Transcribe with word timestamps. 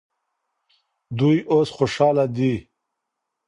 دوی 1.17 1.37
اوس 1.51 1.69
خوشحاله 1.77 2.25
دي. 2.35 2.53